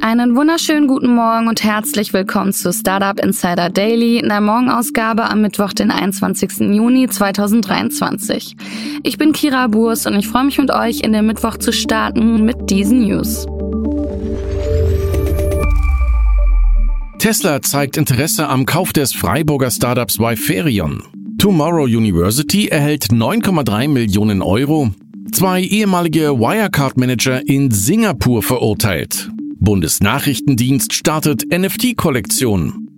Einen 0.00 0.36
wunderschönen 0.36 0.86
guten 0.86 1.12
Morgen 1.12 1.48
und 1.48 1.64
herzlich 1.64 2.12
willkommen 2.12 2.52
zu 2.52 2.72
Startup 2.72 3.18
Insider 3.18 3.68
Daily 3.68 4.18
in 4.18 4.28
der 4.28 4.40
Morgenausgabe 4.40 5.28
am 5.28 5.40
Mittwoch, 5.40 5.72
den 5.72 5.90
21. 5.90 6.60
Juni 6.60 7.08
2023. 7.08 8.54
Ich 9.02 9.18
bin 9.18 9.32
Kira 9.32 9.66
Burs 9.66 10.06
und 10.06 10.14
ich 10.14 10.28
freue 10.28 10.44
mich 10.44 10.58
mit 10.58 10.70
euch 10.70 11.00
in 11.00 11.12
den 11.12 11.26
Mittwoch 11.26 11.56
zu 11.56 11.72
starten 11.72 12.44
mit 12.44 12.70
diesen 12.70 13.08
News. 13.08 13.46
Tesla 17.18 17.60
zeigt 17.60 17.96
Interesse 17.96 18.48
am 18.48 18.66
Kauf 18.66 18.92
des 18.92 19.12
Freiburger 19.12 19.72
Startups 19.72 20.20
Viferion. 20.20 21.02
Tomorrow 21.38 21.84
University 21.84 22.68
erhält 22.68 23.06
9,3 23.06 23.88
Millionen 23.88 24.42
Euro. 24.42 24.90
Zwei 25.32 25.62
ehemalige 25.62 26.38
Wirecard-Manager 26.38 27.46
in 27.46 27.72
Singapur 27.72 28.44
verurteilt. 28.44 29.30
Bundesnachrichtendienst 29.60 30.92
startet 30.92 31.44
NFT-Kollektion. 31.50 32.88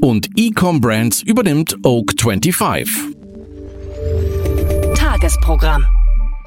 Und 0.00 0.28
Ecom 0.36 0.80
Brands 0.80 1.22
übernimmt 1.22 1.76
Oak 1.84 2.12
25. 2.20 3.14
Tagesprogramm. 4.94 5.84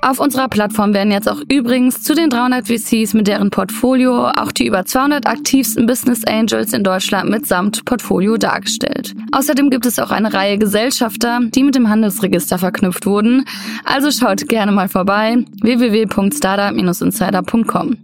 Auf 0.03 0.19
unserer 0.19 0.47
Plattform 0.47 0.95
werden 0.95 1.11
jetzt 1.11 1.29
auch 1.29 1.43
übrigens 1.47 2.01
zu 2.01 2.15
den 2.15 2.31
300 2.31 2.65
VCs 2.67 3.13
mit 3.13 3.27
deren 3.27 3.51
Portfolio 3.51 4.29
auch 4.29 4.51
die 4.51 4.65
über 4.65 4.83
200 4.83 5.27
aktivsten 5.27 5.85
Business 5.85 6.25
Angels 6.25 6.73
in 6.73 6.83
Deutschland 6.83 7.29
mitsamt 7.29 7.85
Portfolio 7.85 8.37
dargestellt. 8.37 9.13
Außerdem 9.31 9.69
gibt 9.69 9.85
es 9.85 9.99
auch 9.99 10.09
eine 10.09 10.33
Reihe 10.33 10.57
Gesellschafter, 10.57 11.41
die 11.43 11.63
mit 11.63 11.75
dem 11.75 11.87
Handelsregister 11.87 12.57
verknüpft 12.57 13.05
wurden. 13.05 13.45
Also 13.85 14.09
schaut 14.09 14.47
gerne 14.47 14.71
mal 14.71 14.89
vorbei 14.89 15.37
www.startup-insider.com. 15.61 17.97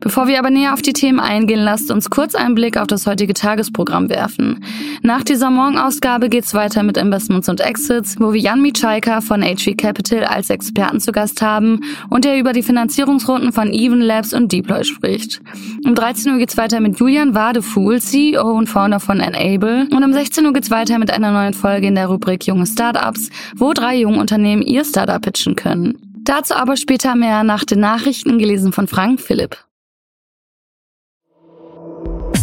Bevor 0.00 0.26
wir 0.28 0.38
aber 0.38 0.50
näher 0.50 0.74
auf 0.74 0.82
die 0.82 0.92
Themen 0.92 1.20
eingehen, 1.20 1.60
lasst 1.60 1.90
uns 1.90 2.10
kurz 2.10 2.34
einen 2.34 2.54
Blick 2.54 2.76
auf 2.76 2.86
das 2.86 3.06
heutige 3.06 3.34
Tagesprogramm 3.34 4.08
werfen. 4.08 4.64
Nach 5.02 5.22
dieser 5.22 5.50
Morgenausgabe 5.50 6.28
geht's 6.28 6.54
weiter 6.54 6.82
mit 6.82 6.96
Investments 6.96 7.48
und 7.48 7.60
Exits, 7.60 8.16
wo 8.18 8.32
wir 8.32 8.40
Jan 8.40 8.62
Mitschaika 8.62 9.20
von 9.20 9.42
HV 9.42 9.76
Capital 9.76 10.24
als 10.24 10.50
Experten 10.50 11.00
zu 11.00 11.12
Gast 11.12 11.42
haben 11.42 11.80
und 12.10 12.24
der 12.24 12.38
über 12.38 12.52
die 12.52 12.62
Finanzierungsrunden 12.62 13.52
von 13.52 13.72
Even 13.72 14.00
Labs 14.00 14.32
und 14.32 14.52
Deploy 14.52 14.84
spricht. 14.84 15.40
Um 15.84 15.94
13 15.94 16.32
Uhr 16.32 16.38
geht's 16.38 16.56
weiter 16.56 16.80
mit 16.80 16.98
Julian 16.98 17.34
Wadefuhl, 17.34 18.00
CEO 18.00 18.52
und 18.52 18.68
Founder 18.68 19.00
von 19.00 19.20
Enable. 19.20 19.88
Und 19.90 20.04
um 20.04 20.12
16 20.12 20.46
Uhr 20.46 20.52
geht's 20.52 20.70
weiter 20.70 20.98
mit 20.98 21.10
einer 21.10 21.32
neuen 21.32 21.54
Folge 21.54 21.86
in 21.86 21.94
der 21.94 22.06
Rubrik 22.06 22.46
Junge 22.46 22.66
Startups, 22.66 23.30
wo 23.56 23.72
drei 23.72 23.96
junge 23.96 24.18
Unternehmen 24.18 24.62
ihr 24.62 24.84
Startup 24.84 25.20
pitchen 25.20 25.56
können. 25.56 26.03
Dazu 26.24 26.54
aber 26.54 26.78
später 26.78 27.14
mehr 27.14 27.44
nach 27.44 27.64
den 27.64 27.80
Nachrichten 27.80 28.38
gelesen 28.38 28.72
von 28.72 28.88
Frank 28.88 29.20
Philipp. 29.20 29.58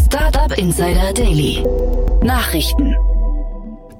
Startup 0.05 0.55
Insider 0.55 1.13
Daily. 1.13 1.63
Nachrichten. 2.23 2.95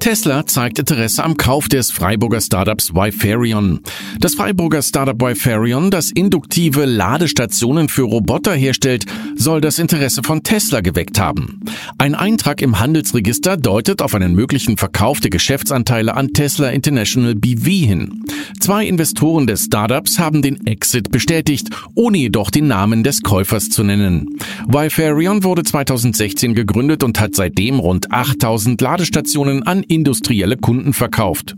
Tesla 0.02 0.48
zeigt 0.48 0.80
Interesse 0.80 1.24
am 1.24 1.38
Kauf 1.38 1.68
des 1.68 1.92
Freiburger 1.92 2.42
Startups 2.42 2.96
Viferion. 2.96 3.82
Das 4.20 4.34
Freiburger 4.34 4.82
Startup 4.82 5.22
Viferion, 5.22 5.92
das 5.92 6.10
induktive 6.10 6.86
Ladestationen 6.86 7.88
für 7.88 8.02
Roboter 8.02 8.56
herstellt, 8.56 9.06
soll 9.36 9.61
das 9.61 9.78
Interesse 9.78 10.23
von 10.23 10.42
Tesla 10.42 10.82
geweckt 10.82 11.20
haben. 11.20 11.60
Ein 12.00 12.16
Eintrag 12.16 12.64
im 12.64 12.80
Handelsregister 12.80 13.58
deutet 13.58 14.02
auf 14.02 14.16
einen 14.16 14.34
möglichen 14.34 14.76
Verkauf 14.76 15.20
der 15.20 15.30
Geschäftsanteile 15.30 16.16
an 16.16 16.34
Tesla 16.34 16.70
International 16.72 17.36
BV 17.36 17.66
hin. 17.67 18.26
Zwei 18.60 18.88
Investoren 18.88 19.45
des 19.45 19.66
Startups 19.66 20.17
haben 20.17 20.42
den 20.42 20.66
Exit 20.66 21.11
bestätigt, 21.11 21.70
ohne 21.94 22.17
jedoch 22.17 22.50
den 22.50 22.67
Namen 22.67 23.04
des 23.04 23.22
Käufers 23.22 23.70
zu 23.70 23.84
nennen. 23.84 24.40
Viferion 24.67 25.44
wurde 25.44 25.61
2016 25.61 26.56
gegründet 26.56 27.04
und 27.04 27.20
hat 27.20 27.36
seitdem 27.36 27.78
rund 27.80 28.11
8000 28.11 28.82
Ladestationen 28.82 29.61
an 29.64 29.84
industrielle 29.92 30.58
Kunden 30.58 30.94
verkauft. 30.94 31.56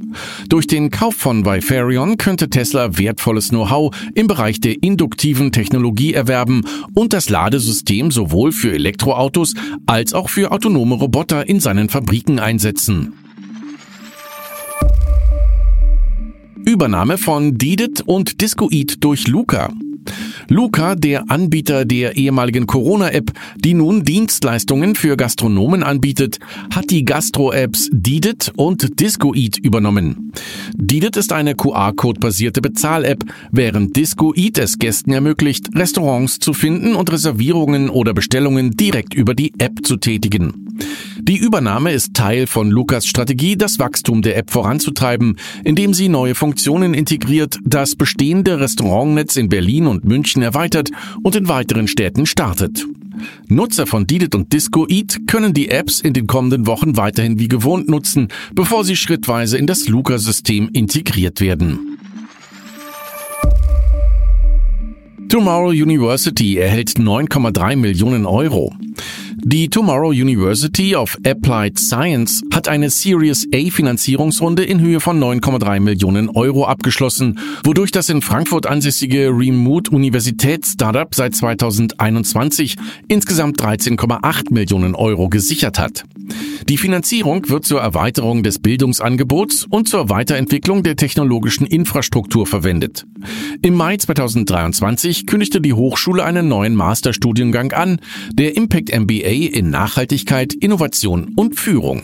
Durch 0.50 0.68
den 0.68 0.90
Kauf 0.90 1.16
von 1.16 1.46
Viferion 1.46 2.18
könnte 2.18 2.50
Tesla 2.50 2.98
wertvolles 2.98 3.50
Know-how 3.50 3.96
im 4.16 4.28
Bereich 4.28 4.60
der 4.60 4.82
induktiven 4.82 5.52
Technologie 5.52 6.14
erwerben 6.14 6.64
und 6.94 7.14
das 7.14 7.30
Ladesystem 7.30 8.12
sowohl 8.12 8.52
für 8.52 8.74
Elektroautos 8.74 9.54
als 9.86 10.14
auch 10.14 10.30
für 10.30 10.52
autonome 10.52 10.96
Roboter 10.96 11.48
in 11.48 11.60
seinen 11.60 11.90
Fabriken 11.90 12.40
einsetzen. 12.40 13.14
Übernahme 16.66 17.18
von 17.18 17.58
Didit 17.58 18.02
und 18.02 18.42
Discoid 18.42 19.04
durch 19.04 19.28
Luca. 19.28 19.70
Luca, 20.50 20.96
der 20.96 21.30
Anbieter 21.30 21.86
der 21.86 22.18
ehemaligen 22.18 22.68
Corona-App, 22.68 23.32
die 23.58 23.74
nun 23.74 24.04
Dienstleistungen 24.04 24.96
für 24.96 25.18
Gastronomen 25.18 25.84
anbietet, 25.84 26.40
hat 26.74 26.90
die 26.90 27.06
Gastro-Apps 27.06 27.90
Didit 27.92 28.52
und 28.56 29.00
Discoeat 29.00 29.58
übernommen. 29.58 30.32
Didit 30.76 31.18
ist 31.18 31.34
eine 31.34 31.56
QR-Code-basierte 31.56 32.62
Bezahl-App, 32.62 33.24
während 33.52 33.96
Discoeat 33.96 34.58
es 34.58 34.80
Gästen 34.80 35.12
ermöglicht, 35.12 35.70
Restaurants 35.76 36.40
zu 36.40 36.54
finden 36.54 36.96
und 36.96 37.12
Reservierungen 37.12 37.90
oder 37.90 38.14
Bestellungen 38.14 38.72
direkt 38.72 39.14
über 39.14 39.36
die 39.36 39.54
App 39.58 39.86
zu 39.86 39.98
tätigen. 39.98 40.64
Die 41.22 41.38
Übernahme 41.38 41.94
ist 41.94 42.16
Teil 42.16 42.48
von 42.48 42.70
Lukas 42.70 43.06
Strategie, 43.06 43.56
das 43.56 43.80
Wachstum 43.80 44.22
der 44.22 44.36
App 44.36 44.52
voranzutreiben, 44.52 45.38
indem 45.64 45.94
sie 45.94 46.10
neue 46.10 46.36
Funktionen 46.36 46.94
integriert, 46.94 47.60
das 47.64 47.96
bestehende 47.96 48.60
Restaurantnetz 48.60 49.38
in 49.38 49.48
Berlin 49.48 49.88
und 49.88 49.93
München 50.02 50.42
erweitert 50.42 50.90
und 51.22 51.36
in 51.36 51.48
weiteren 51.48 51.88
Städten 51.88 52.26
startet. 52.26 52.86
Nutzer 53.48 53.86
von 53.86 54.08
Didit 54.08 54.36
und 54.36 54.52
Disco 54.52 54.88
Eat 54.88 55.28
können 55.28 55.54
die 55.54 55.70
Apps 55.70 56.02
in 56.02 56.14
den 56.14 56.28
kommenden 56.28 56.68
Wochen 56.68 56.98
weiterhin 56.98 57.40
wie 57.40 57.48
gewohnt 57.48 57.88
nutzen, 57.88 58.28
bevor 58.54 58.84
sie 58.84 58.96
schrittweise 58.96 59.58
in 59.58 59.68
das 59.68 59.88
Luca-System 59.88 60.70
integriert 60.74 61.40
werden. 61.40 61.98
Tomorrow 65.30 65.70
University 65.70 66.58
erhält 66.58 66.92
9,3 66.92 67.76
Millionen 67.76 68.26
Euro. 68.28 68.72
Die 69.46 69.70
Tomorrow 69.70 70.12
University 70.12 70.96
of 70.96 71.18
Applied 71.26 71.78
Science 71.78 72.42
hat 72.54 72.70
eine 72.70 72.90
Series 72.90 73.46
A 73.54 73.70
Finanzierungsrunde 73.70 74.64
in 74.64 74.80
Höhe 74.80 75.02
von 75.02 75.22
9,3 75.22 75.82
Millionen 75.82 76.30
Euro 76.30 76.66
abgeschlossen, 76.66 77.38
wodurch 77.66 77.92
das 77.92 78.08
in 78.08 78.22
Frankfurt 78.22 78.68
ansässige 78.68 79.28
Remote 79.28 79.92
Universität 79.92 80.66
Startup 80.66 81.14
seit 81.14 81.36
2021 81.36 82.78
insgesamt 83.10 83.62
13,8 83.62 84.54
Millionen 84.54 84.96
Euro 84.96 85.28
gesichert 85.28 85.78
hat. 85.78 86.06
Die 86.70 86.78
Finanzierung 86.78 87.50
wird 87.50 87.66
zur 87.66 87.82
Erweiterung 87.82 88.44
des 88.44 88.60
Bildungsangebots 88.60 89.66
und 89.70 89.90
zur 89.90 90.10
Weiterentwicklung 90.10 90.84
der 90.84 90.96
technologischen 90.96 91.68
Infrastruktur 91.68 92.48
verwendet. 92.48 93.06
Im 93.62 93.74
Mai 93.74 93.98
2023 93.98 95.28
kündigte 95.28 95.60
die 95.60 95.74
Hochschule 95.74 96.24
einen 96.24 96.48
neuen 96.48 96.76
Masterstudiengang 96.76 97.74
an, 97.74 98.00
der 98.34 98.56
Impact 98.56 98.98
MBA 98.98 99.33
in 99.42 99.70
Nachhaltigkeit, 99.70 100.54
Innovation 100.54 101.34
und 101.36 101.60
Führung. 101.60 102.04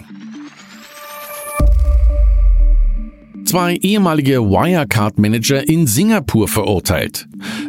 Zwei 3.46 3.78
ehemalige 3.78 4.42
Wirecard-Manager 4.42 5.68
in 5.68 5.88
Singapur 5.88 6.48
verurteilt. 6.48 7.28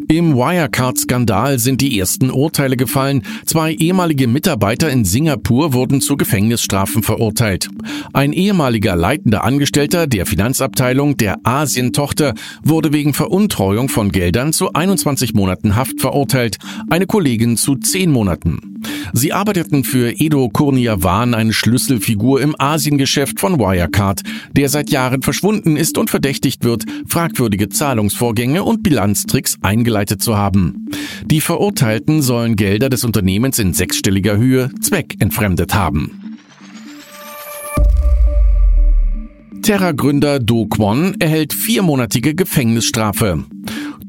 Im 0.08 0.34
Wirecard-Skandal 0.34 1.58
sind 1.58 1.80
die 1.80 1.98
ersten 1.98 2.30
Urteile 2.30 2.76
gefallen. 2.76 3.22
Zwei 3.46 3.72
ehemalige 3.72 4.26
Mitarbeiter 4.26 4.90
in 4.90 5.06
Singapur 5.06 5.72
wurden 5.72 6.02
zu 6.02 6.18
Gefängnisstrafen 6.18 7.02
verurteilt. 7.02 7.68
Ein 8.12 8.34
ehemaliger 8.34 8.94
leitender 8.94 9.42
Angestellter 9.44 10.06
der 10.06 10.26
Finanzabteilung 10.26 11.16
der 11.16 11.38
Asien-Tochter 11.44 12.34
wurde 12.62 12.92
wegen 12.92 13.14
Veruntreuung 13.14 13.88
von 13.88 14.12
Geldern 14.12 14.52
zu 14.52 14.72
21 14.74 15.32
Monaten 15.32 15.76
Haft 15.76 16.00
verurteilt, 16.00 16.58
eine 16.90 17.06
Kollegin 17.06 17.56
zu 17.56 17.76
10 17.76 18.10
Monaten. 18.10 18.79
Sie 19.12 19.32
arbeiteten 19.32 19.84
für 19.84 20.12
Edo 20.18 20.48
Kurniawan, 20.48 21.34
eine 21.34 21.52
Schlüsselfigur 21.52 22.40
im 22.40 22.54
Asiengeschäft 22.58 23.40
von 23.40 23.58
Wirecard, 23.58 24.22
der 24.52 24.68
seit 24.68 24.90
Jahren 24.90 25.22
verschwunden 25.22 25.76
ist 25.76 25.98
und 25.98 26.10
verdächtigt 26.10 26.64
wird, 26.64 26.84
fragwürdige 27.06 27.68
Zahlungsvorgänge 27.68 28.62
und 28.64 28.82
Bilanztricks 28.82 29.56
eingeleitet 29.62 30.22
zu 30.22 30.36
haben. 30.36 30.86
Die 31.24 31.40
Verurteilten 31.40 32.22
sollen 32.22 32.56
Gelder 32.56 32.88
des 32.88 33.04
Unternehmens 33.04 33.58
in 33.58 33.74
sechsstelliger 33.74 34.36
Höhe 34.36 34.70
zweckentfremdet 34.80 35.74
haben. 35.74 36.36
Terra-Gründer 39.62 40.40
Do 40.40 40.66
Kwon 40.66 41.16
erhält 41.20 41.52
viermonatige 41.52 42.34
Gefängnisstrafe. 42.34 43.44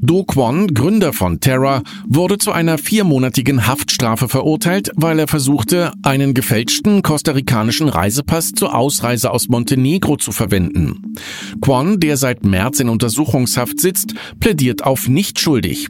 Do 0.04 0.24
Kwon, 0.24 0.74
Gründer 0.74 1.14
von 1.14 1.40
Terra, 1.40 1.84
wurde 2.08 2.40
zu 2.40 2.52
einer 2.52 2.80
viermonatigen 2.80 3.68
Haftstrafe 3.68 4.28
verurteilt, 4.28 4.90
weil 4.96 5.20
er 5.20 5.28
versuchte, 5.28 5.92
einen 6.02 6.34
gefälschten 6.34 7.04
kostarikanischen 7.04 7.88
Reisepass 7.88 8.54
zur 8.54 8.74
Ausreise 8.74 9.30
aus 9.30 9.48
Montenegro 9.48 10.18
zu 10.18 10.32
verwenden. 10.32 11.14
Kwon, 11.62 12.00
der 12.00 12.18
seit 12.18 12.44
März 12.44 12.80
in 12.80 12.90
Untersuchungshaft 12.90 13.80
sitzt, 13.80 14.16
plädiert 14.40 14.84
auf 14.84 15.08
nicht 15.08 15.40
schuldig. 15.40 15.88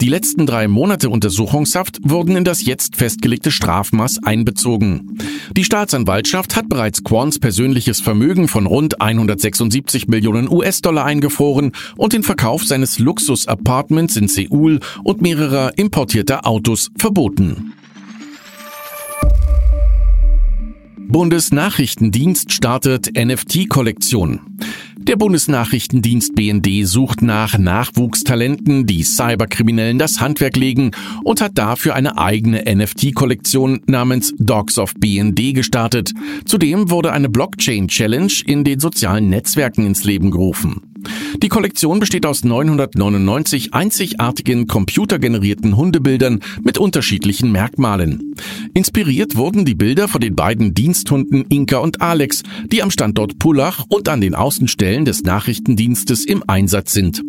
Die 0.00 0.08
letzten 0.08 0.46
drei 0.46 0.68
Monate 0.68 1.10
Untersuchungshaft 1.10 1.98
wurden 2.04 2.36
in 2.36 2.44
das 2.44 2.64
jetzt 2.64 2.94
festgelegte 2.94 3.50
Strafmaß 3.50 4.22
einbezogen. 4.22 5.18
Die 5.56 5.64
Staatsanwaltschaft 5.64 6.54
hat 6.54 6.68
bereits 6.68 7.02
Kwons 7.02 7.40
persönliches 7.40 8.00
Vermögen 8.00 8.46
von 8.46 8.66
rund 8.66 9.00
176 9.00 10.06
Millionen 10.06 10.48
US-Dollar 10.48 11.04
eingefroren 11.04 11.72
und 11.96 12.12
den 12.12 12.22
Verkauf 12.22 12.64
seines 12.64 13.00
Luxus 13.00 13.47
Apartments 13.48 14.16
in 14.16 14.28
Seoul 14.28 14.80
und 15.04 15.22
mehrerer 15.22 15.72
importierter 15.76 16.46
Autos 16.46 16.90
verboten. 16.96 17.72
Bundesnachrichtendienst 21.10 22.52
startet 22.52 23.10
NFT-Kollektion. 23.16 24.40
Der 24.98 25.16
Bundesnachrichtendienst 25.16 26.34
BND 26.34 26.86
sucht 26.86 27.22
nach 27.22 27.56
Nachwuchstalenten, 27.56 28.84
die 28.84 29.04
Cyberkriminellen 29.04 29.98
das 29.98 30.20
Handwerk 30.20 30.58
legen 30.58 30.90
und 31.24 31.40
hat 31.40 31.56
dafür 31.56 31.94
eine 31.94 32.18
eigene 32.18 32.62
NFT-Kollektion 32.66 33.80
namens 33.86 34.34
Dogs 34.38 34.78
of 34.78 34.92
BND 34.96 35.54
gestartet. 35.54 36.12
Zudem 36.44 36.90
wurde 36.90 37.10
eine 37.10 37.30
Blockchain-Challenge 37.30 38.32
in 38.44 38.64
den 38.64 38.80
sozialen 38.80 39.30
Netzwerken 39.30 39.86
ins 39.86 40.04
Leben 40.04 40.30
gerufen. 40.30 40.87
Die 41.42 41.48
Kollektion 41.48 42.00
besteht 42.00 42.26
aus 42.26 42.44
999 42.44 43.74
einzigartigen 43.74 44.66
computergenerierten 44.66 45.76
Hundebildern 45.76 46.40
mit 46.62 46.78
unterschiedlichen 46.78 47.52
Merkmalen. 47.52 48.34
Inspiriert 48.74 49.36
wurden 49.36 49.64
die 49.64 49.74
Bilder 49.74 50.08
von 50.08 50.20
den 50.20 50.34
beiden 50.34 50.74
Diensthunden 50.74 51.44
Inka 51.48 51.78
und 51.78 52.00
Alex, 52.00 52.42
die 52.66 52.82
am 52.82 52.90
Standort 52.90 53.38
Pullach 53.38 53.84
und 53.88 54.08
an 54.08 54.20
den 54.20 54.34
Außenstellen 54.34 55.04
des 55.04 55.22
Nachrichtendienstes 55.22 56.24
im 56.24 56.42
Einsatz 56.46 56.92
sind. 56.92 57.22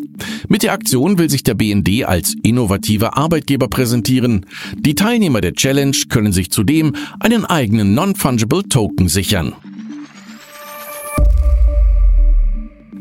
Mit 0.48 0.62
der 0.62 0.72
Aktion 0.72 1.18
will 1.18 1.30
sich 1.30 1.42
der 1.42 1.54
BND 1.54 2.04
als 2.04 2.34
innovativer 2.42 3.16
Arbeitgeber 3.16 3.68
präsentieren. 3.68 4.46
Die 4.76 4.94
Teilnehmer 4.94 5.40
der 5.40 5.54
Challenge 5.54 5.96
können 6.08 6.32
sich 6.32 6.50
zudem 6.50 6.94
einen 7.20 7.44
eigenen 7.44 7.94
Non-Fungible 7.94 8.64
Token 8.68 9.08
sichern. 9.08 9.54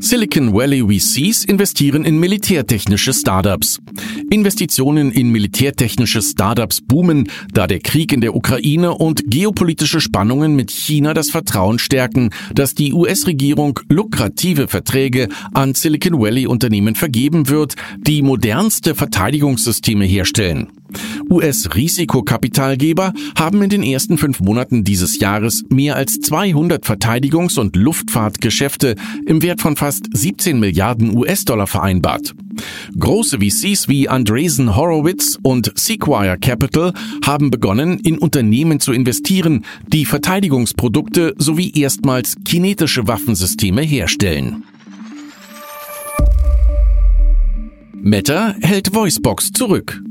Silicon 0.02 0.54
Valley 0.54 0.82
VCs 0.82 1.44
investieren 1.44 2.06
in 2.06 2.20
militärtechnische 2.20 3.14
Startups. 3.14 3.80
Investitionen 4.30 5.12
in 5.12 5.30
militärtechnische 5.30 6.22
Startups 6.22 6.80
boomen, 6.82 7.30
da 7.54 7.68
der 7.68 7.80
Krieg 7.80 8.14
in 8.14 8.22
der 8.22 8.34
Ukraine 8.34 8.94
und 8.94 9.24
geopolitische 9.30 10.00
Spannungen 10.00 10.56
mit 10.56 10.72
China 10.72 11.14
das 11.14 11.30
Vertrauen 11.30 11.80
stärken, 11.80 12.30
dass 12.56 12.76
die 12.76 12.94
US-Regierung 12.94 13.80
lukrative 13.90 14.70
Verträge 14.70 15.28
an 15.54 15.74
Silicon 15.74 16.20
Valley 16.20 16.48
Unternehmen 16.48 16.96
vergeben 16.96 17.50
wird, 17.50 17.76
die 17.98 18.22
modernste 18.22 18.96
Verteidigungssysteme 18.96 20.06
herstellen. 20.06 20.79
US-Risikokapitalgeber 21.30 23.14
haben 23.38 23.62
in 23.62 23.70
den 23.70 23.84
ersten 23.84 24.18
fünf 24.18 24.40
Monaten 24.40 24.84
dieses 24.84 25.20
Jahres 25.20 25.64
mehr 25.70 25.96
als 25.96 26.20
200 26.20 26.84
Verteidigungs- 26.86 27.60
und 27.60 27.76
Luftfahrtgeschäfte 27.76 28.96
im 29.26 29.42
Wert 29.42 29.62
von 29.62 29.76
fast 29.76 30.06
17 30.12 30.60
Milliarden 30.60 31.16
US-Dollar 31.16 31.68
vereinbart. 31.68 32.34
Große 32.98 33.40
VCs 33.40 33.88
wie 33.88 34.10
Andreessen 34.10 34.76
Horowitz 34.76 35.38
und 35.42 35.72
Sequire 35.76 36.38
Capital 36.38 36.94
haben 37.26 37.52
begonnen, 37.52 38.00
in 38.00 38.18
Unternehmen 38.18 38.80
zu 38.80 38.92
investieren, 38.92 39.66
die 39.88 40.06
Verteidigungsprodukte 40.06 41.36
sowie 41.38 41.72
erstmals 41.76 42.36
kinetische 42.44 43.08
Waffensysteme 43.08 43.82
herstellen. 43.82 44.64
Meta 48.02 48.56
hält 48.62 48.94
Voicebox 48.94 49.52
zurück. 49.52 50.02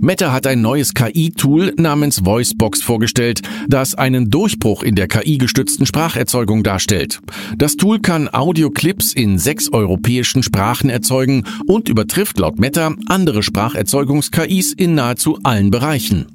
Meta 0.00 0.32
hat 0.32 0.46
ein 0.46 0.60
neues 0.60 0.94
KI-Tool 0.94 1.74
namens 1.76 2.24
Voicebox 2.24 2.82
vorgestellt, 2.82 3.42
das 3.68 3.94
einen 3.94 4.30
Durchbruch 4.30 4.82
in 4.82 4.94
der 4.94 5.08
KI-gestützten 5.08 5.86
Spracherzeugung 5.86 6.62
darstellt. 6.62 7.20
Das 7.56 7.76
Tool 7.76 8.00
kann 8.00 8.28
Audioclips 8.28 9.12
in 9.12 9.38
sechs 9.38 9.72
europäischen 9.72 10.42
Sprachen 10.42 10.90
erzeugen 10.90 11.44
und 11.66 11.88
übertrifft 11.88 12.38
laut 12.38 12.58
Meta 12.58 12.94
andere 13.06 13.42
Spracherzeugungs-KIs 13.42 14.72
in 14.76 14.94
nahezu 14.94 15.38
allen 15.42 15.70
Bereichen. 15.70 16.26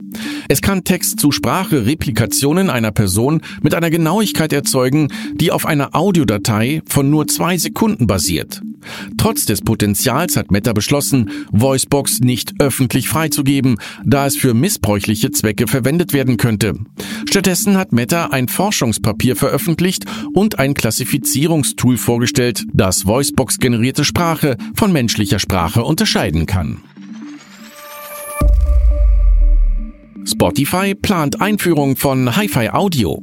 Es 0.47 0.61
kann 0.61 0.83
Text-zu-Sprache-Replikationen 0.83 2.69
einer 2.69 2.91
Person 2.91 3.41
mit 3.61 3.73
einer 3.73 3.89
Genauigkeit 3.89 4.53
erzeugen, 4.53 5.09
die 5.33 5.51
auf 5.51 5.65
einer 5.65 5.95
Audiodatei 5.95 6.81
von 6.87 7.09
nur 7.09 7.27
zwei 7.27 7.57
Sekunden 7.57 8.07
basiert. 8.07 8.61
Trotz 9.17 9.45
des 9.45 9.61
Potenzials 9.61 10.37
hat 10.37 10.51
Meta 10.51 10.73
beschlossen, 10.73 11.31
Voicebox 11.51 12.19
nicht 12.19 12.53
öffentlich 12.59 13.09
freizugeben, 13.09 13.77
da 14.05 14.25
es 14.25 14.37
für 14.37 14.53
missbräuchliche 14.53 15.31
Zwecke 15.31 15.67
verwendet 15.67 16.13
werden 16.13 16.37
könnte. 16.37 16.75
Stattdessen 17.29 17.77
hat 17.77 17.91
Meta 17.91 18.27
ein 18.27 18.47
Forschungspapier 18.47 19.35
veröffentlicht 19.35 20.05
und 20.33 20.59
ein 20.59 20.73
Klassifizierungstool 20.73 21.97
vorgestellt, 21.97 22.65
das 22.73 23.05
Voicebox 23.05 23.59
generierte 23.59 24.05
Sprache 24.05 24.57
von 24.75 24.91
menschlicher 24.91 25.39
Sprache 25.39 25.83
unterscheiden 25.83 26.45
kann. 26.45 26.81
Spotify 30.27 30.93
plant 30.93 31.39
Einführung 31.39 31.95
von 31.95 32.35
Hi-Fi 32.35 32.71
Audio. 32.71 33.21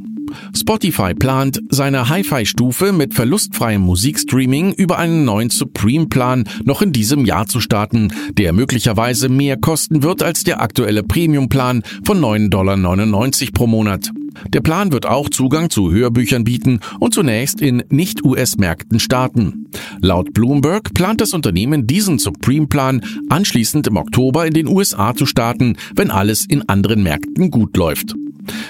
Spotify 0.56 1.12
plant, 1.12 1.60
seine 1.68 2.08
Hi-Fi-Stufe 2.08 2.92
mit 2.92 3.12
verlustfreiem 3.12 3.82
Musikstreaming 3.82 4.72
über 4.72 4.98
einen 4.98 5.26
neuen 5.26 5.50
Supreme-Plan 5.50 6.48
noch 6.64 6.80
in 6.80 6.92
diesem 6.92 7.26
Jahr 7.26 7.46
zu 7.46 7.60
starten, 7.60 8.10
der 8.32 8.54
möglicherweise 8.54 9.28
mehr 9.28 9.58
kosten 9.58 10.02
wird 10.02 10.22
als 10.22 10.44
der 10.44 10.62
aktuelle 10.62 11.02
Premium-Plan 11.02 11.82
von 12.04 12.20
9,99 12.20 12.48
Dollar 12.48 13.52
pro 13.52 13.66
Monat. 13.66 14.10
Der 14.48 14.60
Plan 14.60 14.92
wird 14.92 15.06
auch 15.06 15.28
Zugang 15.28 15.70
zu 15.70 15.92
Hörbüchern 15.92 16.44
bieten 16.44 16.80
und 17.00 17.14
zunächst 17.14 17.60
in 17.60 17.82
Nicht-US-Märkten 17.88 19.00
starten. 19.00 19.66
Laut 20.00 20.32
Bloomberg 20.34 20.94
plant 20.94 21.20
das 21.20 21.34
Unternehmen 21.34 21.86
diesen 21.86 22.18
Supreme-Plan 22.18 23.02
anschließend 23.28 23.86
im 23.86 23.96
Oktober 23.96 24.46
in 24.46 24.54
den 24.54 24.68
USA 24.68 25.14
zu 25.14 25.26
starten, 25.26 25.76
wenn 25.94 26.10
alles 26.10 26.46
in 26.46 26.68
anderen 26.68 27.02
Märkten 27.02 27.50
gut 27.50 27.76
läuft. 27.76 28.14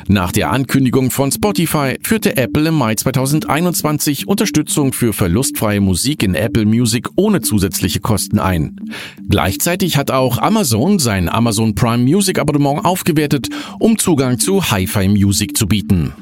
Nach 0.08 0.32
der 0.32 0.50
Ankündigung 0.50 1.10
von 1.10 1.32
Spotify 1.32 1.96
führte 2.02 2.36
Apple 2.36 2.68
im 2.68 2.74
Mai 2.74 2.94
2021 2.94 4.28
Unterstützung 4.28 4.92
für 4.92 5.12
verlustfreie 5.12 5.80
Musik 5.80 6.22
in 6.22 6.34
Apple 6.34 6.66
Music 6.66 7.08
ohne 7.16 7.40
zusätzliche 7.40 8.00
Kosten 8.00 8.38
ein. 8.38 8.76
Gleichzeitig 9.28 9.96
hat 9.96 10.10
auch 10.10 10.38
Amazon 10.38 10.98
sein 10.98 11.28
Amazon 11.28 11.74
Prime 11.74 12.04
Music 12.04 12.38
Abonnement 12.38 12.84
aufgewertet, 12.84 13.48
um 13.78 13.98
Zugang 13.98 14.38
zu 14.38 14.70
Hi-Fi 14.70 15.08
Music 15.08 15.56
zu 15.56 15.66
bieten. 15.66 16.12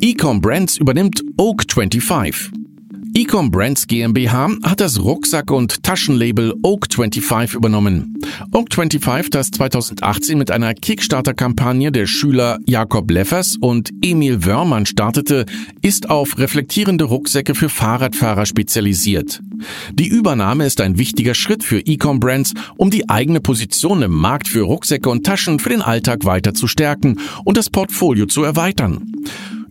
Ecom 0.00 0.40
Brands 0.40 0.76
übernimmt 0.76 1.22
Oak 1.36 1.64
25. 1.70 2.65
Ecom 3.16 3.50
Brands 3.50 3.86
GmbH 3.86 4.50
hat 4.62 4.78
das 4.78 5.02
Rucksack- 5.02 5.50
und 5.50 5.82
Taschenlabel 5.82 6.52
Oak25 6.62 7.56
übernommen. 7.56 8.18
Oak25, 8.52 9.30
das 9.30 9.50
2018 9.52 10.36
mit 10.36 10.50
einer 10.50 10.74
Kickstarter-Kampagne 10.74 11.90
der 11.90 12.04
Schüler 12.04 12.58
Jakob 12.66 13.10
Leffers 13.10 13.56
und 13.58 13.88
Emil 14.02 14.44
Wörmann 14.44 14.84
startete, 14.84 15.46
ist 15.80 16.10
auf 16.10 16.36
reflektierende 16.36 17.04
Rucksäcke 17.04 17.54
für 17.54 17.70
Fahrradfahrer 17.70 18.44
spezialisiert. 18.44 19.40
Die 19.94 20.08
Übernahme 20.08 20.66
ist 20.66 20.82
ein 20.82 20.98
wichtiger 20.98 21.32
Schritt 21.32 21.64
für 21.64 21.78
Ecom 21.86 22.20
Brands, 22.20 22.52
um 22.76 22.90
die 22.90 23.08
eigene 23.08 23.40
Position 23.40 24.02
im 24.02 24.12
Markt 24.12 24.46
für 24.46 24.60
Rucksäcke 24.60 25.08
und 25.08 25.24
Taschen 25.24 25.58
für 25.58 25.70
den 25.70 25.80
Alltag 25.80 26.26
weiter 26.26 26.52
zu 26.52 26.68
stärken 26.68 27.18
und 27.46 27.56
das 27.56 27.70
Portfolio 27.70 28.26
zu 28.26 28.42
erweitern. 28.42 29.10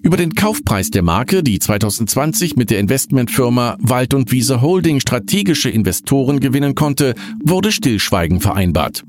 Über 0.06 0.18
den 0.18 0.36
Kaufpreis 0.36 0.92
der 0.92 1.02
Marke, 1.02 1.42
die 1.42 1.58
2020 1.58 2.58
mit 2.58 2.70
der 2.70 2.78
Investmentfirma 2.78 3.76
Wald 3.80 4.14
und 4.14 4.32
Wiese 4.32 4.62
Holding 4.62 5.00
strategische 5.00 5.72
Investoren 5.72 6.40
gewinnen 6.40 6.76
konnte, 6.76 7.16
wurde 7.44 7.72
Stillschweigen 7.72 8.40
vereinbart. 8.40 9.04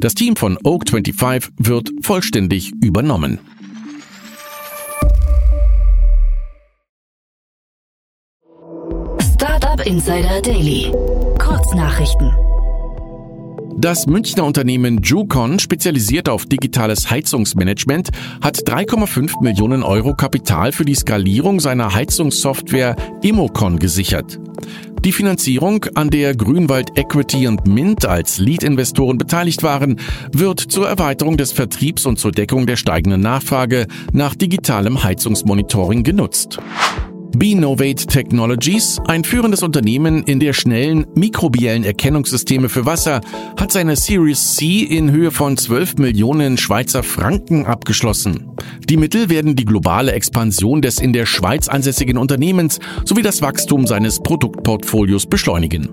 Das 0.00 0.16
Team 0.16 0.34
von 0.34 0.58
Oak25 0.58 1.50
wird 1.56 1.92
vollständig 2.02 2.72
übernommen. 2.82 3.38
Startup 9.32 9.86
Insider 9.86 10.42
Daily. 10.42 10.90
Kurznachrichten. 11.38 12.49
Das 13.80 14.06
Münchner 14.06 14.44
Unternehmen 14.44 15.00
Jucon, 15.00 15.58
spezialisiert 15.58 16.28
auf 16.28 16.44
digitales 16.44 17.10
Heizungsmanagement, 17.10 18.10
hat 18.42 18.58
3,5 18.58 19.42
Millionen 19.42 19.82
Euro 19.82 20.14
Kapital 20.14 20.72
für 20.72 20.84
die 20.84 20.94
Skalierung 20.94 21.60
seiner 21.60 21.94
Heizungssoftware 21.94 22.94
Immocon 23.22 23.78
gesichert. 23.78 24.38
Die 25.02 25.12
Finanzierung, 25.12 25.86
an 25.94 26.10
der 26.10 26.36
Grünwald 26.36 26.98
Equity 26.98 27.46
und 27.46 27.66
Mint 27.66 28.04
als 28.04 28.36
Lead-Investoren 28.36 29.16
beteiligt 29.16 29.62
waren, 29.62 29.98
wird 30.30 30.60
zur 30.60 30.86
Erweiterung 30.86 31.38
des 31.38 31.52
Vertriebs 31.52 32.04
und 32.04 32.18
zur 32.18 32.32
Deckung 32.32 32.66
der 32.66 32.76
steigenden 32.76 33.22
Nachfrage 33.22 33.86
nach 34.12 34.34
digitalem 34.34 35.02
Heizungsmonitoring 35.02 36.02
genutzt. 36.02 36.58
Benovate 37.36 38.06
Technologies, 38.06 39.00
ein 39.06 39.24
führendes 39.24 39.62
Unternehmen 39.62 40.24
in 40.24 40.40
der 40.40 40.52
schnellen 40.52 41.06
mikrobiellen 41.14 41.84
Erkennungssysteme 41.84 42.68
für 42.68 42.86
Wasser, 42.86 43.20
hat 43.58 43.72
seine 43.72 43.96
Series 43.96 44.56
C 44.56 44.80
in 44.80 45.10
Höhe 45.10 45.30
von 45.30 45.56
12 45.56 45.96
Millionen 45.96 46.58
Schweizer 46.58 47.02
Franken 47.02 47.66
abgeschlossen. 47.66 48.50
Die 48.88 48.96
Mittel 48.96 49.28
werden 49.28 49.56
die 49.56 49.64
globale 49.64 50.12
Expansion 50.12 50.82
des 50.82 50.98
in 50.98 51.12
der 51.12 51.26
Schweiz 51.26 51.68
ansässigen 51.68 52.18
Unternehmens 52.18 52.80
sowie 53.04 53.22
das 53.22 53.42
Wachstum 53.42 53.86
seines 53.86 54.18
Produktportfolios 54.18 55.26
beschleunigen. 55.26 55.90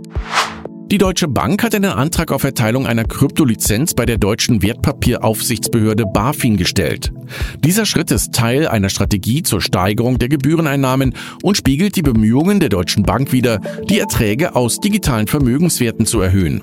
Die 0.89 0.97
Deutsche 0.97 1.27
Bank 1.27 1.63
hat 1.63 1.75
einen 1.75 1.91
Antrag 1.91 2.31
auf 2.31 2.45
Erteilung 2.45 2.87
einer 2.87 3.03
Kryptolizenz 3.03 3.93
bei 3.93 4.05
der 4.05 4.17
deutschen 4.17 4.61
Wertpapieraufsichtsbehörde 4.61 6.05
BaFin 6.05 6.55
gestellt. 6.55 7.11
Dieser 7.59 7.85
Schritt 7.85 8.09
ist 8.09 8.31
Teil 8.33 8.69
einer 8.69 8.87
Strategie 8.87 9.43
zur 9.43 9.59
Steigerung 9.59 10.17
der 10.17 10.29
Gebühreneinnahmen 10.29 11.13
und 11.43 11.57
spiegelt 11.57 11.97
die 11.97 12.03
Bemühungen 12.03 12.61
der 12.61 12.69
Deutschen 12.69 13.03
Bank 13.03 13.33
wider, 13.33 13.59
die 13.89 13.99
Erträge 13.99 14.55
aus 14.55 14.79
digitalen 14.79 15.27
Vermögenswerten 15.27 16.05
zu 16.05 16.21
erhöhen. 16.21 16.61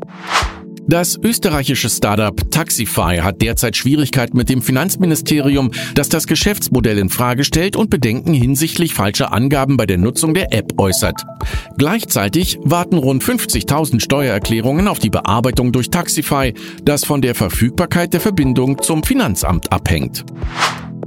Das 0.86 1.18
österreichische 1.22 1.88
Startup 1.88 2.38
Taxify 2.50 3.20
hat 3.22 3.40
derzeit 3.40 3.74
Schwierigkeiten 3.74 4.36
mit 4.36 4.50
dem 4.50 4.60
Finanzministerium, 4.60 5.70
das 5.94 6.10
das 6.10 6.26
Geschäftsmodell 6.26 6.98
in 6.98 7.08
Frage 7.08 7.44
stellt 7.44 7.74
und 7.74 7.88
Bedenken 7.88 8.34
hinsichtlich 8.34 8.92
falscher 8.92 9.32
Angaben 9.32 9.78
bei 9.78 9.86
der 9.86 9.96
Nutzung 9.96 10.34
der 10.34 10.52
App 10.52 10.78
äußert. 10.78 11.22
Gleichzeitig 11.78 12.58
warten 12.62 12.98
rund 12.98 13.24
50.000 13.24 14.00
Steuererklärungen 14.00 14.86
auf 14.86 14.98
die 14.98 15.10
Bearbeitung 15.10 15.72
durch 15.72 15.88
Taxify, 15.88 16.52
das 16.82 17.04
von 17.04 17.22
der 17.22 17.34
Verfügbarkeit 17.34 18.12
der 18.12 18.20
Verbindung 18.20 18.82
zum 18.82 19.02
Finanzamt 19.02 19.72
abhängt. 19.72 20.24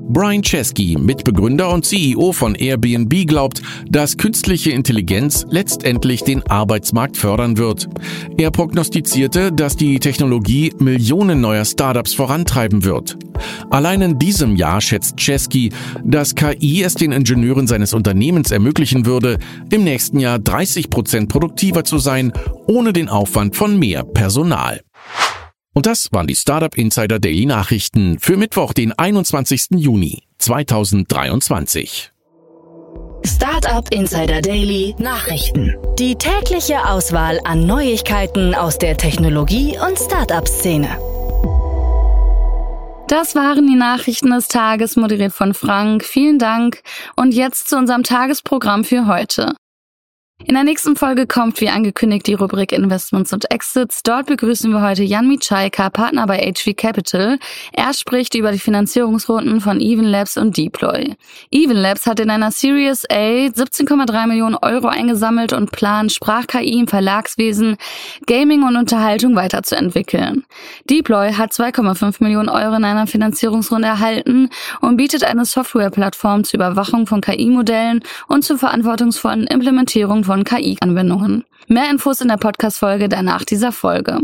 Brian 0.10 0.42
Chesky, 0.42 0.98
Mitbegründer 0.98 1.70
und 1.70 1.86
CEO 1.86 2.32
von 2.32 2.56
Airbnb, 2.56 3.28
glaubt, 3.28 3.62
dass 3.90 4.18
künstliche 4.18 4.72
Intelligenz 4.72 5.46
letztendlich 5.50 6.24
den 6.24 6.42
Arbeitsmarkt 6.48 7.18
fördern 7.18 7.58
wird. 7.58 7.90
Er 8.38 8.52
prognostizierte, 8.52 9.52
dass 9.52 9.76
die 9.76 10.00
Technologie 10.00 10.74
Millionen 10.80 11.42
neuer 11.42 11.66
Startups 11.66 12.14
vorantreiben 12.14 12.86
wird. 12.86 13.18
Allein 13.70 14.02
in 14.02 14.18
diesem 14.18 14.56
Jahr 14.56 14.80
schätzt 14.80 15.18
Chesky, 15.18 15.72
dass 16.04 16.36
KI 16.36 16.84
es 16.84 16.94
den 16.94 17.12
Ingenieuren 17.12 17.68
seines 17.68 17.94
Unternehmens 17.94 18.52
ermöglichen 18.52 19.06
würde, 19.06 19.38
im 19.72 19.84
nächsten 19.84 20.20
Jahr 20.20 20.40
30 20.40 20.90
Prozent 20.90 21.30
produktiver 21.30 21.84
zu 21.84 21.98
sein, 21.98 22.32
ohne 22.66 22.94
den 22.94 23.10
Aufwand 23.10 23.56
von 23.56 23.78
mehr 23.78 24.04
Personal. 24.04 24.82
Und 25.78 25.86
das 25.86 26.12
waren 26.12 26.26
die 26.26 26.36
Startup 26.36 26.76
Insider 26.76 27.20
Daily 27.20 27.46
Nachrichten 27.46 28.18
für 28.18 28.36
Mittwoch, 28.36 28.74
den 28.74 28.94
21. 28.94 29.68
Juni 29.76 30.24
2023. 30.40 32.12
Startup 33.24 33.88
Insider 33.94 34.42
Daily 34.42 34.96
Nachrichten. 34.98 35.76
Die 36.00 36.16
tägliche 36.16 36.84
Auswahl 36.84 37.40
an 37.44 37.68
Neuigkeiten 37.68 38.56
aus 38.56 38.80
der 38.80 38.98
Technologie- 38.98 39.78
und 39.78 40.00
Startup-Szene. 40.00 40.98
Das 43.08 43.36
waren 43.36 43.68
die 43.68 43.76
Nachrichten 43.76 44.32
des 44.32 44.48
Tages, 44.48 44.96
moderiert 44.96 45.34
von 45.34 45.54
Frank. 45.54 46.04
Vielen 46.04 46.40
Dank. 46.40 46.82
Und 47.16 47.36
jetzt 47.36 47.70
zu 47.70 47.78
unserem 47.78 48.02
Tagesprogramm 48.02 48.84
für 48.84 49.06
heute. 49.06 49.54
In 50.46 50.54
der 50.54 50.64
nächsten 50.64 50.96
Folge 50.96 51.26
kommt 51.26 51.60
wie 51.62 51.70
angekündigt 51.70 52.28
die 52.28 52.36
Rubrik 52.36 52.72
Investments 52.72 53.34
und 53.34 53.50
Exits. 53.50 54.04
Dort 54.04 54.28
begrüßen 54.28 54.72
wir 54.72 54.84
heute 54.84 55.02
Jan 55.02 55.28
Mitschaika, 55.28 55.90
Partner 55.90 56.28
bei 56.28 56.38
HV 56.38 56.76
Capital. 56.78 57.40
Er 57.74 57.92
spricht 57.96 58.36
über 58.36 58.52
die 58.52 58.60
Finanzierungsrunden 58.60 59.62
von 59.62 59.82
Even 59.82 60.06
Labs 60.06 60.38
und 60.38 60.56
Deploy. 60.56 61.16
Even 61.50 61.76
Labs 61.76 62.06
hat 62.06 62.20
in 62.20 62.30
einer 62.30 62.52
Series 62.52 63.04
A 63.10 63.48
17,3 63.48 64.28
Millionen 64.28 64.56
Euro 64.62 64.88
eingesammelt 64.88 65.54
und 65.54 65.72
plant, 65.72 66.12
Sprach-KI 66.12 66.82
im 66.82 66.88
Verlagswesen, 66.88 67.76
Gaming 68.28 68.62
und 68.62 68.76
Unterhaltung 68.76 69.36
weiterzuentwickeln. 69.36 70.46
Deploy 70.88 71.34
hat 71.34 71.52
2,5 71.52 72.22
Millionen 72.24 72.50
Euro 72.50 72.76
in 72.76 72.86
einer 72.86 73.08
Finanzierungsrunde 73.08 73.88
erhalten 73.88 74.52
und 74.82 74.98
bietet 74.98 75.24
eine 75.24 75.46
Softwareplattform 75.46 76.44
zur 76.44 76.60
Überwachung 76.60 77.08
von 77.08 77.22
KI-Modellen 77.22 78.04
und 78.28 78.44
zur 78.44 78.60
verantwortungsvollen 78.60 79.48
Implementierung 79.48 80.27
von 80.28 80.44
KI-Anwendungen. 80.44 81.44
Mehr 81.68 81.90
Infos 81.90 82.22
in 82.22 82.28
der 82.28 82.38
Podcast-Folge 82.38 83.10
danach 83.10 83.44
dieser 83.44 83.72
Folge. 83.72 84.20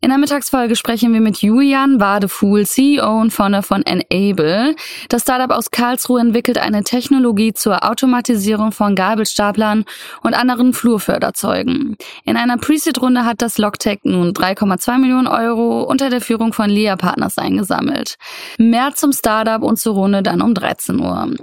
In 0.00 0.10
der 0.10 0.18
Mittagsfolge 0.18 0.76
sprechen 0.76 1.12
wir 1.12 1.20
mit 1.20 1.38
Julian 1.38 1.98
Wadefuhl, 1.98 2.64
CEO 2.64 3.20
und 3.20 3.32
Founder 3.32 3.64
von 3.64 3.84
Enable. 3.84 4.76
Das 5.08 5.22
Startup 5.22 5.50
aus 5.50 5.72
Karlsruhe 5.72 6.20
entwickelt 6.20 6.56
eine 6.56 6.84
Technologie 6.84 7.52
zur 7.52 7.82
Automatisierung 7.84 8.70
von 8.70 8.94
Gabelstaplern 8.94 9.84
und 10.22 10.34
anderen 10.34 10.72
Flurförderzeugen. 10.72 11.96
In 12.24 12.36
einer 12.36 12.58
Pre-Seed-Runde 12.58 13.24
hat 13.24 13.42
das 13.42 13.58
Logtech 13.58 13.98
nun 14.04 14.32
3,2 14.32 14.98
Millionen 14.98 15.26
Euro 15.26 15.82
unter 15.82 16.10
der 16.10 16.20
Führung 16.20 16.52
von 16.52 16.70
Lea 16.70 16.94
Partners 16.96 17.36
eingesammelt. 17.36 18.14
Mehr 18.56 18.94
zum 18.94 19.12
Startup 19.12 19.62
und 19.64 19.80
zur 19.80 19.94
Runde 19.94 20.22
dann 20.22 20.42
um 20.42 20.54
13 20.54 21.00
Uhr. 21.00 21.34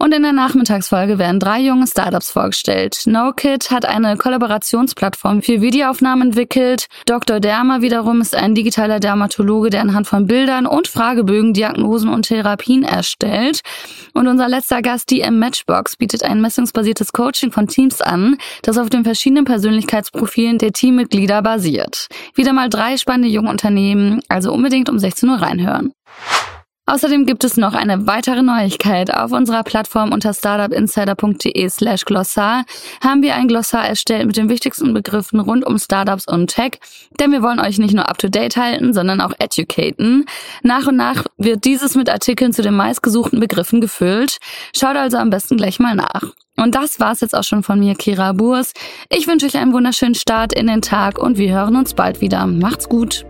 Und 0.00 0.14
in 0.14 0.22
der 0.22 0.32
Nachmittagsfolge 0.32 1.18
werden 1.18 1.40
drei 1.40 1.58
junge 1.58 1.88
Startups 1.88 2.30
vorgestellt. 2.30 3.02
NoKid 3.06 3.72
hat 3.72 3.84
eine 3.84 4.16
Kollaborationsplattform 4.16 5.42
für 5.42 5.60
Videoaufnahmen 5.60 6.28
entwickelt. 6.28 6.86
Dr. 7.04 7.40
Derma 7.40 7.82
wiederum 7.82 8.20
ist 8.20 8.36
ein 8.36 8.54
digitaler 8.54 9.00
Dermatologe, 9.00 9.70
der 9.70 9.80
anhand 9.80 10.06
von 10.06 10.28
Bildern 10.28 10.66
und 10.66 10.86
Fragebögen 10.86 11.52
Diagnosen 11.52 12.10
und 12.10 12.28
Therapien 12.28 12.84
erstellt. 12.84 13.62
Und 14.14 14.28
unser 14.28 14.48
letzter 14.48 14.82
Gast, 14.82 15.10
die 15.10 15.20
M 15.20 15.40
Matchbox, 15.40 15.96
bietet 15.96 16.22
ein 16.22 16.40
messungsbasiertes 16.40 17.12
Coaching 17.12 17.50
von 17.50 17.66
Teams 17.66 18.00
an, 18.00 18.36
das 18.62 18.78
auf 18.78 18.90
den 18.90 19.02
verschiedenen 19.02 19.46
Persönlichkeitsprofilen 19.46 20.58
der 20.58 20.72
Teammitglieder 20.72 21.42
basiert. 21.42 22.06
Wieder 22.36 22.52
mal 22.52 22.68
drei 22.68 22.98
spannende 22.98 23.28
junge 23.28 23.50
Unternehmen, 23.50 24.20
also 24.28 24.52
unbedingt 24.52 24.88
um 24.88 25.00
16 25.00 25.28
Uhr 25.28 25.42
reinhören. 25.42 25.92
Außerdem 26.88 27.26
gibt 27.26 27.44
es 27.44 27.58
noch 27.58 27.74
eine 27.74 28.06
weitere 28.06 28.42
Neuigkeit. 28.42 29.12
Auf 29.12 29.30
unserer 29.32 29.62
Plattform 29.62 30.10
unter 30.10 30.32
startupinsider.de 30.32 31.68
slash 31.68 32.06
Glossar 32.06 32.64
haben 33.04 33.22
wir 33.22 33.34
ein 33.34 33.46
Glossar 33.46 33.86
erstellt 33.86 34.26
mit 34.26 34.38
den 34.38 34.48
wichtigsten 34.48 34.94
Begriffen 34.94 35.38
rund 35.38 35.66
um 35.66 35.78
Startups 35.78 36.26
und 36.26 36.46
Tech, 36.46 36.80
denn 37.20 37.30
wir 37.30 37.42
wollen 37.42 37.60
euch 37.60 37.78
nicht 37.78 37.92
nur 37.92 38.08
up-to-date 38.08 38.56
halten, 38.56 38.94
sondern 38.94 39.20
auch 39.20 39.34
educaten. 39.38 40.24
Nach 40.62 40.86
und 40.86 40.96
nach 40.96 41.26
wird 41.36 41.66
dieses 41.66 41.94
mit 41.94 42.08
Artikeln 42.08 42.54
zu 42.54 42.62
den 42.62 42.74
meistgesuchten 42.74 43.38
Begriffen 43.38 43.82
gefüllt. 43.82 44.38
Schaut 44.74 44.96
also 44.96 45.18
am 45.18 45.28
besten 45.28 45.58
gleich 45.58 45.78
mal 45.78 45.94
nach. 45.94 46.32
Und 46.56 46.74
das 46.74 46.98
war's 46.98 47.20
jetzt 47.20 47.34
auch 47.34 47.44
schon 47.44 47.62
von 47.62 47.78
mir, 47.78 47.96
Kira 47.96 48.32
Burs. 48.32 48.72
Ich 49.10 49.26
wünsche 49.26 49.44
euch 49.44 49.58
einen 49.58 49.74
wunderschönen 49.74 50.14
Start 50.14 50.54
in 50.54 50.66
den 50.66 50.80
Tag 50.80 51.18
und 51.18 51.36
wir 51.36 51.52
hören 51.52 51.76
uns 51.76 51.92
bald 51.92 52.22
wieder. 52.22 52.46
Macht's 52.46 52.88
gut. 52.88 53.26